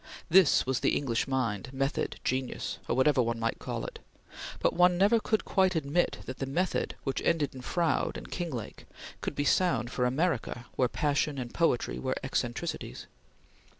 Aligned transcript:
This 0.31 0.65
was 0.65 0.79
the 0.79 0.97
English 0.97 1.27
mind, 1.27 1.71
method, 1.71 2.19
genius, 2.23 2.79
or 2.87 2.95
whatever 2.95 3.21
one 3.21 3.39
might 3.39 3.59
call 3.59 3.85
it; 3.85 3.99
but 4.59 4.73
one 4.73 4.97
never 4.97 5.19
could 5.19 5.45
quite 5.45 5.75
admit 5.75 6.21
that 6.25 6.39
the 6.39 6.47
method 6.47 6.95
which 7.03 7.21
ended 7.23 7.53
in 7.53 7.61
Froude 7.61 8.17
and 8.17 8.31
Kinglake 8.31 8.87
could 9.21 9.35
be 9.35 9.45
sound 9.45 9.91
for 9.91 10.05
America 10.07 10.65
where 10.75 10.87
passion 10.87 11.37
and 11.37 11.53
poetry 11.53 11.99
were 11.99 12.15
eccentricities. 12.23 13.05